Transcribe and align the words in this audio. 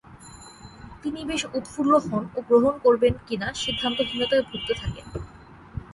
তিনি 1.03 1.19
বেশ 1.25 1.41
উৎফুল্ল 1.57 1.93
হন 2.05 2.23
ও 2.35 2.49
গ্রহণ 2.49 2.73
করবেন 2.85 3.13
কি-না 3.27 3.47
সিদ্ধান্তহীনতায় 3.55 4.43
ভুগতে 4.49 4.73
থাকেন। 4.81 5.05